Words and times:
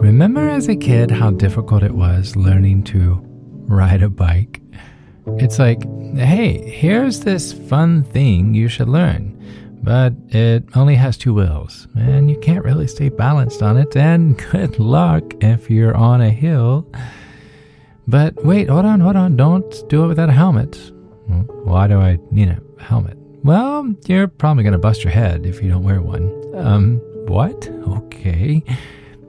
Remember 0.00 0.48
as 0.48 0.66
a 0.66 0.76
kid 0.76 1.10
how 1.10 1.30
difficult 1.30 1.82
it 1.82 1.94
was 1.94 2.34
learning 2.34 2.84
to 2.84 3.20
ride 3.68 4.02
a 4.02 4.08
bike? 4.08 4.62
It's 5.36 5.58
like, 5.58 5.82
hey, 6.16 6.70
here's 6.70 7.20
this 7.20 7.52
fun 7.52 8.04
thing 8.04 8.54
you 8.54 8.66
should 8.68 8.88
learn, 8.88 9.36
but 9.82 10.14
it 10.30 10.64
only 10.74 10.94
has 10.94 11.18
two 11.18 11.34
wheels, 11.34 11.86
and 11.96 12.30
you 12.30 12.38
can't 12.38 12.64
really 12.64 12.86
stay 12.86 13.10
balanced 13.10 13.62
on 13.62 13.76
it, 13.76 13.94
and 13.94 14.38
good 14.50 14.78
luck 14.78 15.34
if 15.42 15.70
you're 15.70 15.94
on 15.94 16.22
a 16.22 16.30
hill. 16.30 16.90
But 18.08 18.42
wait, 18.42 18.70
hold 18.70 18.86
on, 18.86 19.00
hold 19.00 19.16
on, 19.16 19.36
don't 19.36 19.86
do 19.90 20.04
it 20.04 20.08
without 20.08 20.30
a 20.30 20.32
helmet. 20.32 20.76
Why 21.64 21.86
do 21.88 21.98
I 21.98 22.18
need 22.30 22.48
a 22.48 22.82
helmet? 22.82 23.18
Well, 23.44 23.94
you're 24.06 24.28
probably 24.28 24.62
going 24.62 24.72
to 24.72 24.78
bust 24.78 25.04
your 25.04 25.12
head 25.12 25.44
if 25.44 25.62
you 25.62 25.68
don't 25.68 25.84
wear 25.84 26.00
one. 26.00 26.32
Um, 26.54 26.96
what? 27.26 27.68
Okay. 27.86 28.64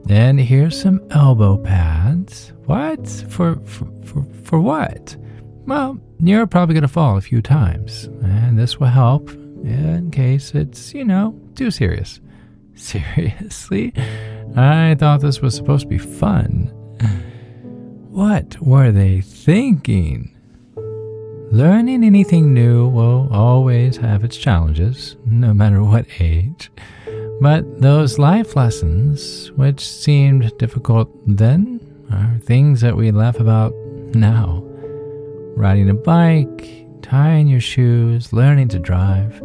And 0.08 0.40
here's 0.40 0.80
some 0.80 1.00
elbow 1.10 1.56
pads. 1.56 2.52
What? 2.64 3.08
For, 3.28 3.56
for, 3.64 3.86
for, 4.04 4.26
for 4.44 4.60
what? 4.60 5.16
Well, 5.66 5.98
you're 6.20 6.46
probably 6.46 6.74
going 6.74 6.82
to 6.82 6.88
fall 6.88 7.16
a 7.16 7.20
few 7.20 7.40
times, 7.40 8.04
and 8.22 8.58
this 8.58 8.78
will 8.78 8.88
help 8.88 9.30
in 9.30 10.10
case 10.10 10.54
it's, 10.54 10.92
you 10.92 11.04
know, 11.04 11.38
too 11.54 11.70
serious. 11.70 12.20
Seriously? 12.74 13.92
I 14.56 14.96
thought 14.98 15.20
this 15.20 15.40
was 15.40 15.54
supposed 15.54 15.82
to 15.82 15.88
be 15.88 15.98
fun. 15.98 16.72
What 18.12 18.60
were 18.60 18.92
they 18.92 19.22
thinking? 19.22 20.36
Learning 21.50 22.04
anything 22.04 22.52
new 22.52 22.86
will 22.86 23.26
always 23.32 23.96
have 23.96 24.22
its 24.22 24.36
challenges, 24.36 25.16
no 25.24 25.54
matter 25.54 25.82
what 25.82 26.04
age. 26.20 26.70
But 27.42 27.80
those 27.80 28.20
life 28.20 28.54
lessons, 28.54 29.50
which 29.56 29.84
seemed 29.84 30.56
difficult 30.58 31.10
then, 31.26 31.80
are 32.12 32.38
things 32.38 32.80
that 32.82 32.96
we 32.96 33.10
laugh 33.10 33.40
about 33.40 33.74
now. 34.14 34.62
Riding 35.56 35.90
a 35.90 35.94
bike, 35.94 36.86
tying 37.02 37.48
your 37.48 37.60
shoes, 37.60 38.32
learning 38.32 38.68
to 38.68 38.78
drive. 38.78 39.42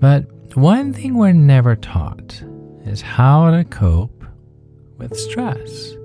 But 0.00 0.24
one 0.56 0.94
thing 0.94 1.18
we're 1.18 1.34
never 1.34 1.76
taught 1.76 2.42
is 2.86 3.02
how 3.02 3.50
to 3.50 3.62
cope 3.62 4.24
with 4.96 5.14
stress. 5.14 5.96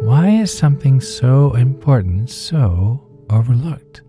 Why 0.00 0.30
is 0.30 0.56
something 0.56 1.02
so 1.02 1.52
important 1.52 2.30
so 2.30 3.06
overlooked? 3.28 4.00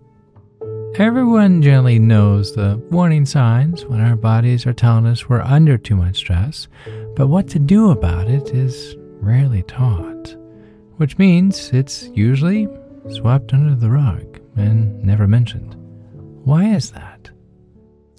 Everyone 0.96 1.62
generally 1.62 1.98
knows 1.98 2.54
the 2.54 2.76
warning 2.90 3.24
signs 3.24 3.84
when 3.84 4.00
our 4.00 4.16
bodies 4.16 4.66
are 4.66 4.72
telling 4.72 5.06
us 5.06 5.28
we're 5.28 5.42
under 5.42 5.78
too 5.78 5.94
much 5.94 6.16
stress, 6.16 6.66
but 7.14 7.28
what 7.28 7.46
to 7.48 7.60
do 7.60 7.90
about 7.90 8.28
it 8.28 8.50
is 8.50 8.96
rarely 9.20 9.62
taught, 9.62 10.34
which 10.96 11.16
means 11.16 11.70
it's 11.70 12.08
usually 12.14 12.66
swept 13.10 13.54
under 13.54 13.76
the 13.76 13.90
rug 13.90 14.40
and 14.56 15.00
never 15.04 15.28
mentioned. 15.28 15.76
Why 16.44 16.64
is 16.74 16.90
that? 16.90 17.30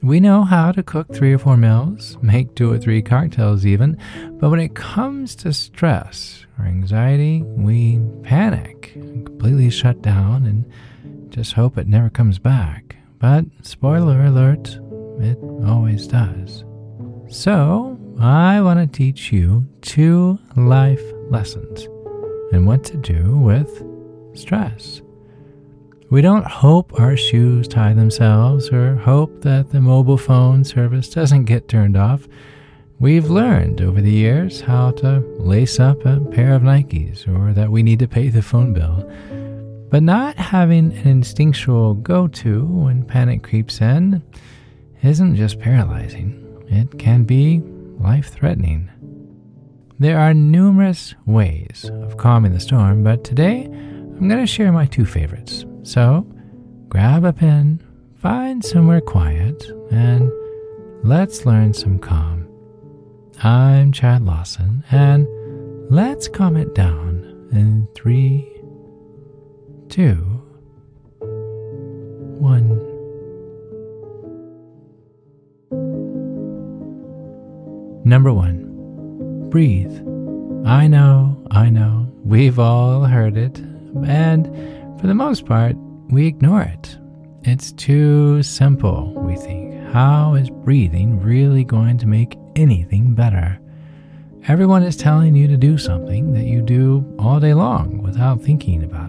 We 0.02 0.22
know 0.22 0.44
how 0.44 0.72
to 0.72 0.81
cook 0.81 1.14
three 1.14 1.33
or 1.33 1.39
four 1.39 1.58
meals, 1.58 2.17
make 2.22 2.56
two 2.56 2.72
or 2.72 2.78
three 2.78 3.02
cocktails 3.02 3.66
even, 3.66 3.98
but 4.39 4.50
when 4.50 4.61
it 4.61 4.73
comes 4.76 5.36
to 5.38 5.52
stress 5.52 6.45
or 6.58 6.64
anxiety, 6.64 7.42
we 7.42 8.00
panic 8.23 8.94
completely 8.94 9.70
shut 9.70 10.02
down 10.02 10.45
and 10.45 10.66
just 11.30 11.54
hope 11.54 11.78
it 11.78 11.88
never 11.88 12.10
comes 12.10 12.40
back. 12.40 12.98
But, 13.20 13.46
spoiler 13.62 14.26
alert, 14.26 14.80
it 15.20 15.38
always 15.66 16.08
does. 16.08 16.64
So, 17.28 18.00
I 18.20 18.62
want 18.62 18.80
to 18.80 18.98
teach 18.98 19.32
you 19.32 19.68
two 19.82 20.40
life 20.56 21.02
lessons 21.30 21.88
and 22.52 22.66
what 22.66 22.84
to 22.86 22.98
do 22.98 23.38
with 23.38 23.84
stress. 24.34 25.02
We 26.10 26.22
don't 26.22 26.46
hope 26.46 27.00
our 27.00 27.16
shoes 27.16 27.68
tie 27.68 27.94
themselves 27.94 28.70
or 28.70 28.95
hope 28.95 29.42
that 29.42 29.70
the 29.70 29.80
mobile 29.80 30.18
phone 30.18 30.64
service 30.64 31.10
doesn't 31.10 31.45
get 31.45 31.68
turned 31.68 31.95
off. 31.95 32.28
We've 33.00 33.30
learned 33.30 33.82
over 33.82 34.02
the 34.02 34.12
years 34.12 34.62
how 34.62 34.92
to 34.92 35.20
lace 35.38 35.80
up 35.80 36.04
a 36.06 36.20
pair 36.20 36.56
of 36.56 36.64
Nikes 36.64 37.28
or 37.28 37.54
that 37.54 37.70
we 37.70 37.84
need 37.84 38.00
to 38.00 38.08
pay 38.08 38.30
the 38.30 38.42
phone 38.42 38.73
bill. 38.73 39.10
But 39.89 40.04
not 40.04 40.38
having 40.38 40.94
an 40.94 41.08
instinctual 41.08 41.95
go 41.95 42.27
to 42.27 42.66
when 42.66 43.04
panic 43.04 43.42
creeps 43.42 43.82
in 43.82 44.22
isn't 45.02 45.36
just 45.36 45.60
paralyzing, 45.60 46.45
it 46.67 47.00
can 47.00 47.23
be 47.23 47.64
life 47.98 48.30
threatening. 48.30 48.89
There 49.98 50.20
are 50.20 50.33
numerous 50.33 51.16
ways 51.26 51.89
of 51.92 52.17
calming 52.17 52.54
the 52.54 52.60
storm, 52.60 53.04
but 53.04 53.23
today 53.23 53.66
I'm 53.66 54.30
going 54.30 54.39
to 54.39 54.48
share 54.48 54.72
my 54.72 54.86
two 54.86 55.05
favorites. 55.05 55.66
So 55.82 56.27
grab 56.88 57.26
a 57.26 57.33
pen, 57.33 57.83
find 58.21 58.64
somewhere 58.64 59.02
quiet, 59.02 59.71
and 59.92 60.32
let's 61.04 61.48
learn 61.48 61.73
some 61.73 61.98
calm. 61.98 62.48
I'm 63.42 63.92
Chad 63.92 64.23
Lawson, 64.23 64.83
and 64.92 65.27
let's 65.89 66.27
calm 66.27 66.58
it 66.58 66.76
down 66.76 67.50
in 67.52 67.88
three 67.95 68.58
two, 69.89 70.14
one. 72.39 72.70
Number 78.05 78.32
one, 78.32 79.50
breathe. 79.50 79.92
I 80.66 80.88
know, 80.88 81.44
I 81.50 81.70
know, 81.70 82.11
we've 82.23 82.60
all 82.60 83.05
heard 83.05 83.36
it, 83.36 83.58
and 84.05 84.45
for 85.02 85.08
the 85.08 85.16
most 85.16 85.48
part, 85.48 85.76
we 86.10 86.27
ignore 86.27 86.61
it. 86.61 86.98
It's 87.44 87.71
too 87.71 88.44
simple, 88.44 89.14
we 89.16 89.36
think. 89.38 89.73
How 89.92 90.36
is 90.36 90.52
breathing 90.52 91.20
really 91.20 91.64
going 91.64 91.98
to 91.98 92.06
make 92.06 92.38
anything 92.56 93.16
better? 93.16 93.60
Everyone 94.48 94.83
is 94.83 94.95
telling 94.95 95.36
you 95.36 95.48
to 95.48 95.58
do 95.58 95.80
something 95.80 96.33
that 96.33 96.45
you 96.45 96.61
do 96.61 97.04
all 97.17 97.39
day 97.39 97.56
long 97.56 98.04
without 98.04 98.42
thinking 98.42 98.83
about 98.83 99.08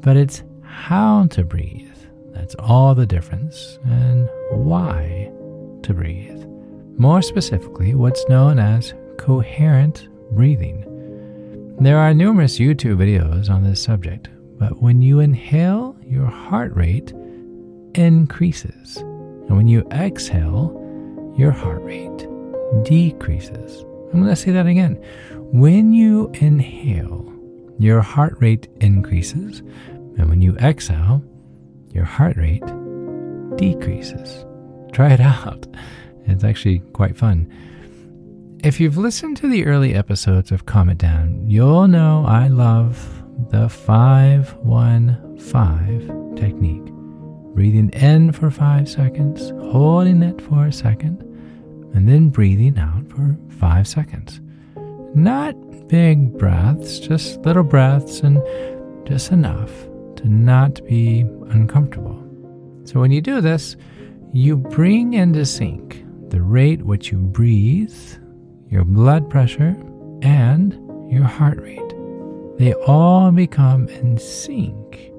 but 0.00 0.16
it's 0.16 0.42
how 0.62 1.26
to 1.28 1.44
breathe. 1.44 1.86
That's 2.32 2.54
all 2.56 2.94
the 2.94 3.06
difference, 3.06 3.78
and 3.84 4.28
why 4.50 5.30
to 5.82 5.94
breathe. 5.94 6.44
More 6.96 7.22
specifically, 7.22 7.94
what's 7.94 8.28
known 8.28 8.58
as 8.58 8.94
coherent 9.18 10.08
breathing. 10.32 10.84
There 11.80 11.98
are 11.98 12.12
numerous 12.12 12.58
YouTube 12.58 12.96
videos 12.96 13.48
on 13.50 13.62
this 13.64 13.82
subject, 13.82 14.28
but 14.58 14.82
when 14.82 15.00
you 15.00 15.20
inhale, 15.20 15.96
your 16.04 16.26
heart 16.26 16.74
rate 16.74 17.12
increases. 17.94 18.96
And 18.96 19.56
when 19.56 19.68
you 19.68 19.86
exhale, 19.92 20.74
your 21.36 21.52
heart 21.52 21.82
rate 21.82 22.26
decreases. 22.82 23.84
I'm 24.12 24.20
going 24.20 24.26
to 24.26 24.36
say 24.36 24.50
that 24.52 24.66
again. 24.66 24.94
When 25.52 25.92
you 25.92 26.30
inhale, 26.34 27.32
your 27.78 28.00
heart 28.00 28.34
rate 28.40 28.66
increases, 28.80 29.60
and 29.60 30.28
when 30.28 30.42
you 30.42 30.56
exhale, 30.56 31.22
your 31.92 32.04
heart 32.04 32.36
rate 32.36 32.64
decreases. 33.56 34.44
Try 34.92 35.12
it 35.12 35.20
out. 35.20 35.66
It's 36.26 36.44
actually 36.44 36.80
quite 36.92 37.16
fun. 37.16 37.50
If 38.64 38.80
you've 38.80 38.98
listened 38.98 39.36
to 39.38 39.48
the 39.48 39.64
early 39.66 39.94
episodes 39.94 40.50
of 40.50 40.66
Calm 40.66 40.90
It 40.90 40.98
Down, 40.98 41.48
you'll 41.48 41.86
know 41.86 42.24
I 42.26 42.48
love 42.48 43.22
the 43.50 43.68
515 43.68 46.34
technique. 46.36 46.84
Breathing 47.54 47.90
in 47.90 48.32
for 48.32 48.50
five 48.50 48.88
seconds, 48.88 49.50
holding 49.70 50.22
it 50.22 50.40
for 50.42 50.66
a 50.66 50.72
second, 50.72 51.22
and 51.94 52.08
then 52.08 52.30
breathing 52.30 52.78
out 52.78 53.08
for 53.10 53.36
five 53.58 53.86
seconds. 53.86 54.40
Not 55.14 55.54
big 55.88 56.36
breaths, 56.36 56.98
just 56.98 57.40
little 57.40 57.62
breaths 57.62 58.20
and 58.20 58.42
just 59.06 59.32
enough 59.32 59.70
to 60.16 60.28
not 60.28 60.84
be 60.86 61.20
uncomfortable. 61.48 62.22
So 62.84 63.00
when 63.00 63.10
you 63.10 63.20
do 63.20 63.40
this, 63.40 63.76
you 64.32 64.56
bring 64.56 65.14
into 65.14 65.46
sync 65.46 66.04
the 66.30 66.42
rate 66.42 66.82
which 66.82 67.10
you 67.10 67.18
breathe, 67.18 67.96
your 68.70 68.84
blood 68.84 69.30
pressure, 69.30 69.76
and 70.22 70.72
your 71.10 71.24
heart 71.24 71.58
rate. 71.58 71.94
They 72.58 72.74
all 72.74 73.30
become 73.30 73.88
in 73.88 74.18
sync, 74.18 75.10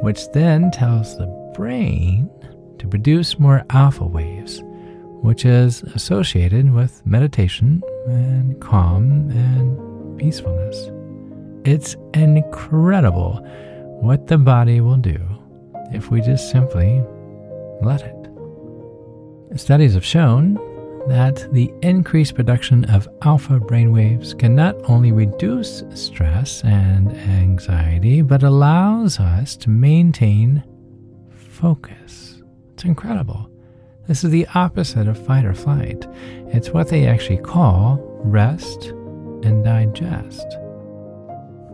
which 0.00 0.26
then 0.32 0.70
tells 0.70 1.18
the 1.18 1.26
brain 1.54 2.30
to 2.78 2.88
produce 2.88 3.38
more 3.38 3.64
alpha 3.70 4.06
waves, 4.06 4.62
which 5.24 5.46
is 5.46 5.82
associated 5.94 6.70
with 6.70 7.00
meditation 7.06 7.82
and 8.06 8.60
calm 8.60 9.30
and 9.30 10.18
peacefulness. 10.18 10.90
It's 11.64 11.96
incredible 12.12 13.36
what 14.02 14.26
the 14.26 14.36
body 14.36 14.82
will 14.82 14.98
do 14.98 15.18
if 15.92 16.10
we 16.10 16.20
just 16.20 16.50
simply 16.50 17.02
let 17.80 18.02
it. 18.02 19.58
Studies 19.58 19.94
have 19.94 20.04
shown 20.04 20.56
that 21.08 21.50
the 21.54 21.72
increased 21.80 22.34
production 22.34 22.84
of 22.84 23.08
alpha 23.22 23.58
brainwaves 23.58 24.38
can 24.38 24.54
not 24.54 24.76
only 24.90 25.10
reduce 25.10 25.84
stress 25.94 26.62
and 26.64 27.16
anxiety, 27.16 28.20
but 28.20 28.42
allows 28.42 29.18
us 29.18 29.56
to 29.56 29.70
maintain 29.70 30.62
focus. 31.30 32.42
It's 32.74 32.84
incredible. 32.84 33.53
This 34.06 34.22
is 34.22 34.30
the 34.30 34.46
opposite 34.54 35.08
of 35.08 35.18
fight 35.18 35.46
or 35.46 35.54
flight. 35.54 36.06
It's 36.48 36.70
what 36.70 36.88
they 36.88 37.06
actually 37.06 37.38
call 37.38 37.98
rest 38.22 38.86
and 39.42 39.64
digest. 39.64 40.46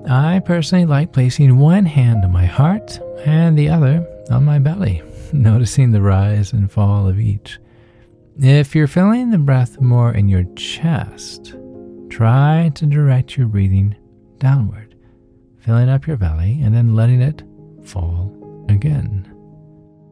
I 0.09 0.41
personally 0.45 0.87
like 0.87 1.13
placing 1.13 1.59
one 1.59 1.85
hand 1.85 2.25
on 2.25 2.33
my 2.33 2.47
heart 2.47 2.99
and 3.25 3.59
the 3.59 3.69
other 3.69 4.07
on 4.31 4.45
my 4.45 4.59
belly, 4.59 5.03
noticing 5.33 5.91
the 5.91 6.03
rise 6.03 6.53
and 6.53 6.71
fall 6.71 7.09
of 7.09 7.19
each. 7.19 7.59
If 8.39 8.75
you're 8.75 8.87
feeling 8.87 9.31
the 9.31 9.39
breath 9.39 9.81
more 9.81 10.13
in 10.15 10.29
your 10.29 10.45
chest, 10.55 11.55
try 12.09 12.71
to 12.77 12.87
direct 12.87 13.37
your 13.37 13.49
breathing 13.49 13.97
downward, 14.39 14.95
filling 15.59 15.89
up 15.89 16.07
your 16.07 16.17
belly 16.17 16.61
and 16.63 16.75
then 16.75 16.95
letting 16.95 17.21
it 17.21 17.43
fall 17.85 18.65
again. 18.69 19.27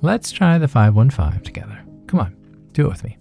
Let's 0.03 0.31
try 0.31 0.59
the 0.59 0.69
515 0.69 1.43
together. 1.43 1.88
Come 2.09 2.21
on, 2.21 2.35
do 2.73 2.87
it 2.87 2.89
with 2.89 3.05
me. 3.05 3.19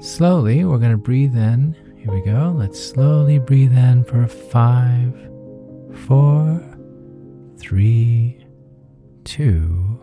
Slowly, 0.00 0.64
we're 0.66 0.76
going 0.76 0.90
to 0.92 0.98
breathe 0.98 1.34
in. 1.34 1.74
Here 1.96 2.12
we 2.12 2.20
go. 2.20 2.54
Let's 2.54 2.78
slowly 2.78 3.38
breathe 3.38 3.72
in 3.72 4.04
for 4.04 4.26
five, 4.26 5.14
four, 6.06 6.62
three, 7.58 8.44
two, 9.24 9.98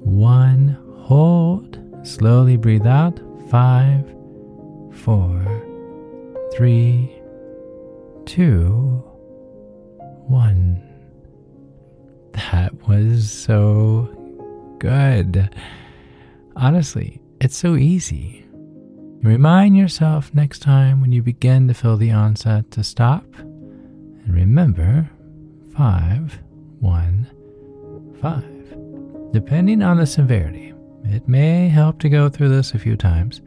one. 0.00 0.76
Hold. 1.02 1.78
Slowly 2.02 2.56
breathe 2.56 2.86
out. 2.86 3.20
Five, 3.48 4.04
four, 4.92 5.40
three, 6.52 7.12
two, 8.26 9.04
one. 10.26 10.82
That 12.32 12.74
was 12.88 13.30
so 13.30 14.08
good. 14.80 15.48
Honestly, 16.58 17.20
it's 17.40 17.56
so 17.56 17.76
easy. 17.76 18.44
Remind 19.22 19.76
yourself 19.76 20.34
next 20.34 20.58
time 20.58 21.00
when 21.00 21.12
you 21.12 21.22
begin 21.22 21.68
to 21.68 21.74
feel 21.74 21.96
the 21.96 22.10
onset 22.10 22.68
to 22.72 22.82
stop. 22.82 23.24
And 23.36 24.34
remember, 24.34 25.08
five, 25.76 26.40
one, 26.80 27.30
five. 28.20 28.42
Depending 29.32 29.82
on 29.82 29.98
the 29.98 30.06
severity, 30.06 30.74
it 31.04 31.28
may 31.28 31.68
help 31.68 32.00
to 32.00 32.08
go 32.08 32.28
through 32.28 32.48
this 32.48 32.74
a 32.74 32.78
few 32.80 32.96
times, 32.96 33.40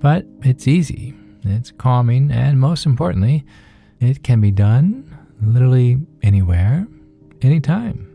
but 0.00 0.26
it's 0.42 0.68
easy, 0.68 1.14
it's 1.44 1.70
calming, 1.70 2.30
and 2.30 2.60
most 2.60 2.84
importantly, 2.84 3.46
it 3.98 4.22
can 4.22 4.42
be 4.42 4.50
done 4.50 5.16
literally 5.40 6.02
anywhere, 6.22 6.86
anytime. 7.40 8.11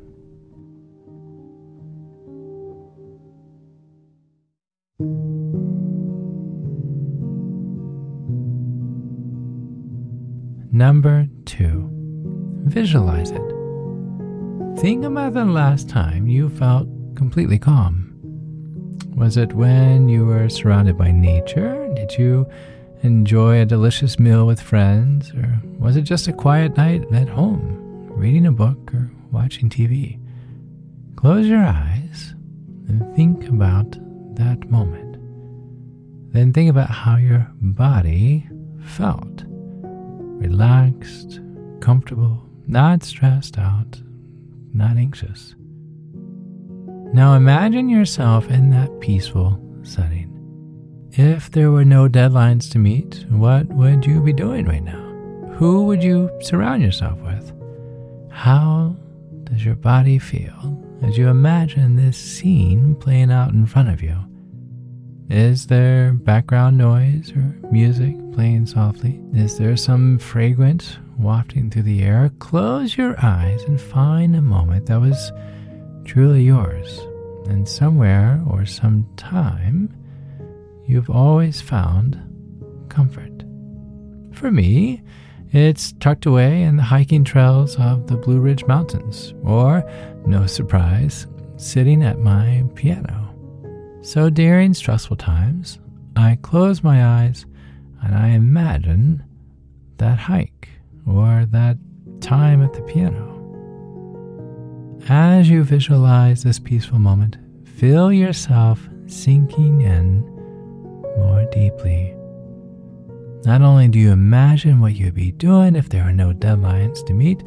Number 10.77 11.27
two, 11.45 11.89
visualize 12.65 13.31
it. 13.31 13.41
Think 14.79 15.05
about 15.05 15.33
the 15.33 15.43
last 15.43 15.89
time 15.89 16.27
you 16.27 16.49
felt 16.49 16.87
completely 17.15 17.57
calm. 17.57 18.13
Was 19.15 19.37
it 19.37 19.53
when 19.53 20.07
you 20.07 20.27
were 20.27 20.49
surrounded 20.49 20.95
by 20.95 21.09
nature? 21.09 21.91
Did 21.95 22.19
you 22.19 22.47
enjoy 23.01 23.59
a 23.59 23.65
delicious 23.65 24.19
meal 24.19 24.45
with 24.45 24.61
friends? 24.61 25.31
Or 25.31 25.59
was 25.79 25.97
it 25.97 26.03
just 26.03 26.27
a 26.27 26.31
quiet 26.31 26.77
night 26.77 27.11
at 27.11 27.27
home, 27.27 28.11
reading 28.11 28.45
a 28.45 28.51
book 28.51 28.93
or 28.93 29.09
watching 29.31 29.71
TV? 29.71 30.19
Close 31.15 31.47
your 31.47 31.65
eyes 31.65 32.35
and 32.87 33.15
think 33.15 33.49
about 33.49 33.97
that 34.35 34.69
moment. 34.69 35.17
Then 36.33 36.53
think 36.53 36.69
about 36.69 36.91
how 36.91 37.15
your 37.15 37.47
body 37.61 38.47
felt 38.79 39.46
relaxed, 40.37 41.39
comfortable, 41.79 42.43
not 42.67 43.03
stressed 43.03 43.57
out, 43.57 44.01
not 44.73 44.97
anxious. 44.97 45.55
Now 47.13 47.35
imagine 47.35 47.89
yourself 47.89 48.49
in 48.49 48.69
that 48.71 48.99
peaceful 48.99 49.59
setting. 49.83 50.33
If 51.13 51.49
there 51.51 51.71
were 51.71 51.85
no 51.85 52.07
deadlines 52.07 52.69
to 52.71 52.79
meet, 52.79 53.25
what 53.29 53.65
would 53.67 54.05
you 54.05 54.21
be 54.21 54.33
doing 54.33 54.65
right 54.65 54.83
now? 54.83 55.03
Who 55.55 55.85
would 55.85 56.03
you 56.03 56.29
surround 56.41 56.83
yourself 56.83 57.19
with? 57.21 57.51
How 58.29 58.95
does 59.45 59.65
your 59.65 59.75
body 59.75 60.19
feel 60.19 60.83
as 61.01 61.17
you 61.17 61.29
imagine 61.29 61.95
this 61.95 62.17
scene 62.17 62.93
playing 62.95 63.31
out 63.31 63.53
in 63.53 63.65
front 63.65 63.89
of 63.89 64.03
you? 64.03 64.26
Is 65.29 65.67
there 65.67 66.13
background 66.13 66.77
noise 66.77 67.33
or 67.35 67.53
music 67.69 68.15
playing 68.31 68.65
softly? 68.65 69.19
Is 69.33 69.57
there 69.57 69.75
some 69.75 70.19
fragrance 70.19 70.97
wafting 71.17 71.69
through 71.69 71.83
the 71.83 72.01
air? 72.01 72.31
Close 72.39 72.95
your 72.95 73.15
eyes 73.21 73.61
and 73.63 73.79
find 73.79 74.37
a 74.37 74.41
moment 74.41 74.85
that 74.85 75.01
was 75.01 75.33
truly 76.05 76.43
yours. 76.43 77.01
And 77.49 77.67
somewhere 77.67 78.41
or 78.49 78.65
sometime, 78.65 79.93
you've 80.85 81.09
always 81.09 81.59
found 81.59 82.17
comfort. 82.87 83.43
For 84.31 84.49
me, 84.49 85.03
it's 85.51 85.91
tucked 85.99 86.25
away 86.25 86.61
in 86.61 86.77
the 86.77 86.83
hiking 86.83 87.25
trails 87.25 87.75
of 87.75 88.07
the 88.07 88.15
Blue 88.15 88.39
Ridge 88.39 88.65
Mountains, 88.65 89.33
or, 89.43 89.83
no 90.25 90.45
surprise, 90.45 91.27
sitting 91.57 92.03
at 92.03 92.19
my 92.19 92.63
piano. 92.75 93.26
So 94.07 94.29
during 94.29 94.73
stressful 94.73 95.17
times, 95.17 95.79
I 96.15 96.37
close 96.41 96.81
my 96.81 97.05
eyes 97.05 97.45
and 98.01 98.15
I 98.15 98.29
imagine 98.29 99.21
that 99.97 100.17
hike 100.17 100.69
or 101.05 101.45
that 101.51 101.75
time 102.21 102.63
at 102.63 102.71
the 102.71 102.83
piano. 102.83 103.33
As 105.09 105.49
you 105.49 105.61
visualize 105.65 106.41
this 106.41 106.57
peaceful 106.57 106.99
moment, 106.99 107.35
feel 107.65 108.13
yourself 108.13 108.79
sinking 109.07 109.81
in 109.81 110.21
more 111.17 111.45
deeply. 111.51 112.15
Not 113.43 113.61
only 113.61 113.89
do 113.89 113.99
you 113.99 114.13
imagine 114.13 114.79
what 114.79 114.95
you'd 114.95 115.15
be 115.15 115.33
doing 115.33 115.75
if 115.75 115.89
there 115.89 116.03
are 116.03 116.13
no 116.13 116.31
deadlines 116.31 117.05
to 117.07 117.13
meet, 117.13 117.43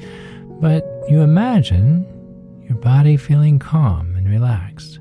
but 0.60 0.84
you 1.08 1.22
imagine 1.22 2.04
your 2.68 2.76
body 2.76 3.16
feeling 3.16 3.58
calm 3.58 4.14
and 4.14 4.28
relaxed. 4.28 5.00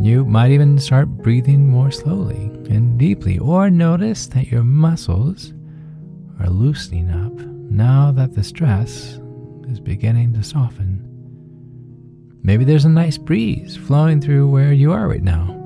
You 0.00 0.24
might 0.24 0.50
even 0.50 0.78
start 0.78 1.08
breathing 1.08 1.68
more 1.68 1.90
slowly 1.90 2.50
and 2.68 2.98
deeply, 2.98 3.38
or 3.38 3.70
notice 3.70 4.26
that 4.28 4.50
your 4.50 4.64
muscles 4.64 5.52
are 6.40 6.50
loosening 6.50 7.10
up 7.10 7.32
now 7.70 8.12
that 8.12 8.34
the 8.34 8.42
stress 8.42 9.20
is 9.68 9.80
beginning 9.80 10.34
to 10.34 10.42
soften. 10.42 11.00
Maybe 12.42 12.64
there's 12.64 12.84
a 12.84 12.90
nice 12.90 13.16
breeze 13.16 13.76
flowing 13.76 14.20
through 14.20 14.50
where 14.50 14.72
you 14.72 14.92
are 14.92 15.08
right 15.08 15.22
now. 15.22 15.60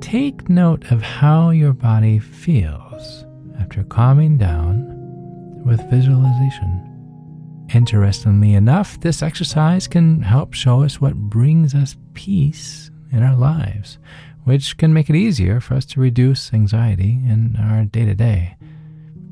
Take 0.00 0.48
note 0.48 0.90
of 0.90 1.02
how 1.02 1.50
your 1.50 1.72
body 1.72 2.18
feels 2.18 3.24
after 3.60 3.84
calming 3.84 4.36
down 4.36 5.62
with 5.64 5.80
visualization. 5.90 6.80
Interestingly 7.72 8.54
enough, 8.54 8.98
this 9.00 9.22
exercise 9.22 9.86
can 9.86 10.20
help 10.22 10.54
show 10.54 10.82
us 10.82 11.00
what 11.00 11.14
brings 11.14 11.74
us 11.74 11.96
peace 12.14 12.90
in 13.12 13.22
our 13.22 13.36
lives, 13.36 13.98
which 14.44 14.76
can 14.76 14.92
make 14.92 15.08
it 15.08 15.16
easier 15.16 15.60
for 15.60 15.74
us 15.74 15.84
to 15.86 16.00
reduce 16.00 16.52
anxiety 16.52 17.20
in 17.26 17.56
our 17.60 17.84
day 17.84 18.04
to 18.04 18.14
day. 18.14 18.56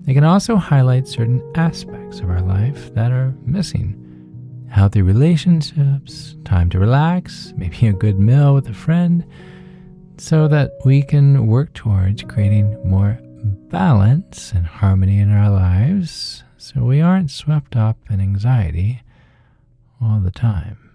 It 0.07 0.15
can 0.15 0.25
also 0.25 0.57
highlight 0.57 1.07
certain 1.07 1.43
aspects 1.55 2.21
of 2.21 2.31
our 2.31 2.43
life 2.43 2.93
that 2.95 3.13
are 3.13 3.35
missing 3.45 3.99
healthy 4.69 5.03
relationships, 5.03 6.37
time 6.45 6.71
to 6.71 6.79
relax, 6.79 7.53
maybe 7.57 7.87
a 7.87 7.93
good 7.93 8.19
meal 8.19 8.55
with 8.55 8.69
a 8.69 8.75
friend, 8.75 9.25
so 10.17 10.49
that 10.49 10.73
we 10.85 11.03
can 11.03 11.47
work 11.47 11.73
towards 11.75 12.23
creating 12.23 12.79
more 12.89 13.19
balance 13.71 14.53
and 14.53 14.67
harmony 14.67 15.19
in 15.19 15.31
our 15.31 15.51
lives 15.51 16.45
so 16.57 16.83
we 16.85 17.01
aren't 17.01 17.31
swept 17.31 17.77
up 17.77 17.99
in 18.09 18.21
anxiety 18.21 19.03
all 20.01 20.21
the 20.21 20.31
time. 20.31 20.92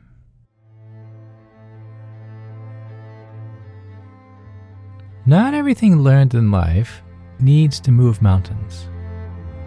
Not 5.27 5.53
everything 5.53 6.03
learned 6.03 6.35
in 6.35 6.51
life 6.51 7.01
needs 7.41 7.81
to 7.81 7.91
move 7.91 8.21
mountains. 8.21 8.87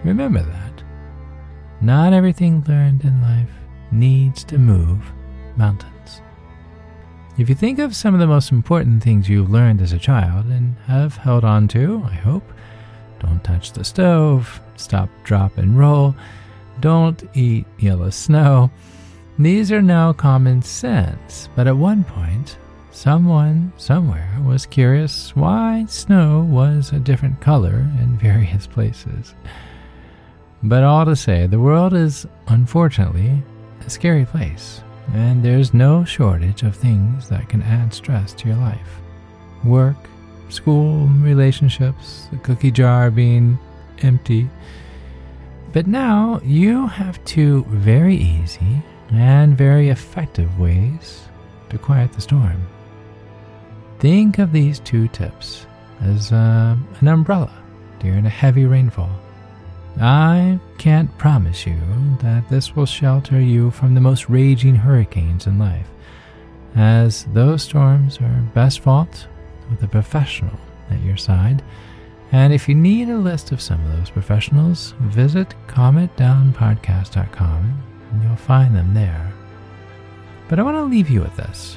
Remember 0.04 0.40
that. 0.40 0.82
Not 1.82 2.14
everything 2.14 2.64
learned 2.66 3.04
in 3.04 3.20
life 3.20 3.50
needs 3.92 4.42
to 4.44 4.56
move 4.56 5.04
mountains. 5.58 6.22
If 7.36 7.50
you 7.50 7.54
think 7.54 7.78
of 7.78 7.94
some 7.94 8.14
of 8.14 8.20
the 8.20 8.26
most 8.26 8.52
important 8.52 9.02
things 9.02 9.28
you've 9.28 9.50
learned 9.50 9.82
as 9.82 9.92
a 9.92 9.98
child 9.98 10.46
and 10.46 10.76
have 10.86 11.18
held 11.18 11.44
on 11.44 11.68
to, 11.68 12.02
I 12.06 12.14
hope, 12.14 12.50
don't 13.18 13.44
touch 13.44 13.72
the 13.72 13.84
stove, 13.84 14.62
stop, 14.76 15.10
drop, 15.24 15.58
and 15.58 15.78
roll, 15.78 16.14
don't 16.80 17.22
eat 17.34 17.66
yellow 17.78 18.08
snow. 18.08 18.70
These 19.38 19.70
are 19.72 19.82
now 19.82 20.14
common 20.14 20.62
sense, 20.62 21.50
but 21.54 21.66
at 21.66 21.76
one 21.76 22.02
point, 22.02 22.56
someone 22.90 23.72
somewhere 23.76 24.30
was 24.44 24.66
curious 24.66 25.34
why 25.36 25.84
snow 25.88 26.46
was 26.50 26.92
a 26.92 26.98
different 26.98 27.40
color 27.40 27.88
in 28.00 28.18
various 28.22 28.66
places. 28.66 29.34
But 30.62 30.84
all 30.84 31.04
to 31.06 31.16
say, 31.16 31.46
the 31.46 31.58
world 31.58 31.94
is 31.94 32.26
unfortunately 32.48 33.42
a 33.86 33.90
scary 33.90 34.26
place, 34.26 34.82
and 35.14 35.42
there's 35.42 35.72
no 35.72 36.04
shortage 36.04 36.62
of 36.62 36.76
things 36.76 37.28
that 37.28 37.48
can 37.48 37.62
add 37.62 37.94
stress 37.94 38.32
to 38.34 38.48
your 38.48 38.58
life 38.58 39.00
work, 39.64 39.96
school, 40.48 41.06
relationships, 41.18 42.28
the 42.30 42.38
cookie 42.38 42.70
jar 42.70 43.10
being 43.10 43.58
empty. 44.02 44.48
But 45.72 45.86
now 45.86 46.40
you 46.42 46.86
have 46.86 47.22
two 47.24 47.64
very 47.68 48.16
easy 48.16 48.82
and 49.12 49.56
very 49.56 49.90
effective 49.90 50.58
ways 50.58 51.24
to 51.68 51.78
quiet 51.78 52.12
the 52.12 52.20
storm. 52.20 52.66
Think 54.00 54.38
of 54.38 54.50
these 54.50 54.80
two 54.80 55.06
tips 55.08 55.66
as 56.00 56.32
uh, 56.32 56.74
an 57.00 57.08
umbrella 57.08 57.52
during 57.98 58.24
a 58.24 58.30
heavy 58.30 58.64
rainfall. 58.64 59.10
I 60.00 60.58
can't 60.78 61.18
promise 61.18 61.66
you 61.66 61.76
that 62.22 62.48
this 62.48 62.74
will 62.74 62.86
shelter 62.86 63.38
you 63.38 63.70
from 63.70 63.94
the 63.94 64.00
most 64.00 64.30
raging 64.30 64.74
hurricanes 64.74 65.46
in 65.46 65.58
life, 65.58 65.86
as 66.76 67.26
those 67.34 67.62
storms 67.62 68.16
are 68.22 68.42
best 68.54 68.80
fought 68.80 69.26
with 69.68 69.82
a 69.82 69.88
professional 69.88 70.58
at 70.88 71.02
your 71.02 71.18
side. 71.18 71.62
And 72.32 72.54
if 72.54 72.70
you 72.70 72.74
need 72.74 73.10
a 73.10 73.18
list 73.18 73.52
of 73.52 73.60
some 73.60 73.84
of 73.84 73.98
those 73.98 74.08
professionals, 74.08 74.94
visit 75.00 75.54
calmitdownpodcast.com 75.66 77.82
and 78.12 78.22
you'll 78.22 78.36
find 78.36 78.74
them 78.74 78.94
there. 78.94 79.30
But 80.48 80.58
I 80.58 80.62
want 80.62 80.78
to 80.78 80.84
leave 80.84 81.10
you 81.10 81.20
with 81.20 81.36
this. 81.36 81.76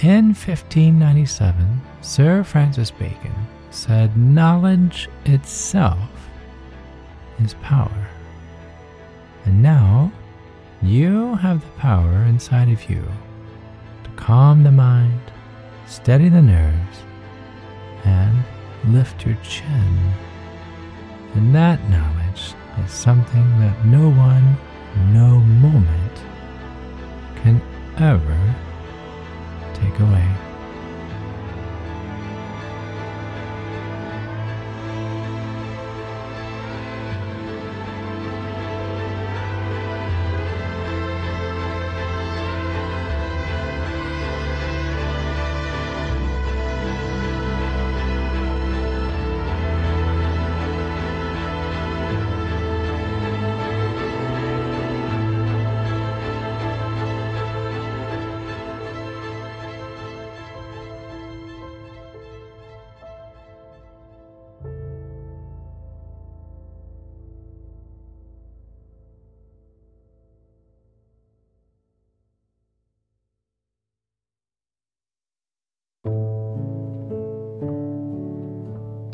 In 0.00 0.34
1597, 0.34 1.80
Sir 2.02 2.44
Francis 2.44 2.90
Bacon 2.90 3.34
said, 3.70 4.14
Knowledge 4.14 5.08
itself 5.24 6.10
is 7.42 7.54
power. 7.54 8.06
And 9.46 9.62
now 9.62 10.12
you 10.82 11.36
have 11.36 11.62
the 11.62 11.80
power 11.80 12.24
inside 12.24 12.68
of 12.68 12.90
you 12.90 13.02
to 14.04 14.10
calm 14.16 14.64
the 14.64 14.70
mind, 14.70 15.32
steady 15.86 16.28
the 16.28 16.42
nerves, 16.42 16.98
and 18.04 18.44
lift 18.84 19.24
your 19.24 19.36
chin. 19.36 20.12
And 21.34 21.54
that 21.54 21.82
knowledge 21.88 22.52
is 22.84 22.90
something 22.90 23.60
that 23.60 23.86
no 23.86 24.10
one, 24.10 24.58
no 25.14 25.40
moment 25.40 26.22
can 27.36 27.62
ever 27.96 28.54
take 29.76 30.00
away. 30.00 30.45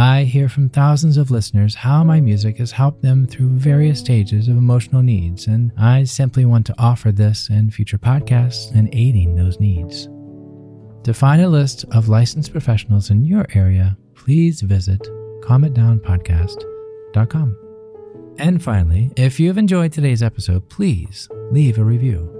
I 0.00 0.24
hear 0.24 0.48
from 0.48 0.70
thousands 0.70 1.18
of 1.18 1.30
listeners 1.30 1.74
how 1.74 2.02
my 2.02 2.22
music 2.22 2.56
has 2.56 2.72
helped 2.72 3.02
them 3.02 3.26
through 3.26 3.50
various 3.50 4.00
stages 4.00 4.48
of 4.48 4.56
emotional 4.56 5.02
needs, 5.02 5.46
and 5.46 5.72
I 5.76 6.04
simply 6.04 6.46
want 6.46 6.64
to 6.68 6.74
offer 6.78 7.12
this 7.12 7.50
and 7.50 7.74
future 7.74 7.98
podcasts 7.98 8.74
in 8.74 8.88
aiding 8.94 9.36
those 9.36 9.60
needs. 9.60 10.06
To 11.04 11.12
find 11.12 11.42
a 11.42 11.50
list 11.50 11.84
of 11.92 12.08
licensed 12.08 12.50
professionals 12.50 13.10
in 13.10 13.26
your 13.26 13.44
area, 13.52 13.98
please 14.14 14.62
visit 14.62 15.02
calmitdownpodcast.com. 15.42 17.56
And 18.38 18.62
finally, 18.62 19.10
if 19.18 19.38
you've 19.38 19.58
enjoyed 19.58 19.92
today's 19.92 20.22
episode, 20.22 20.66
please 20.70 21.28
leave 21.50 21.76
a 21.76 21.84
review. 21.84 22.39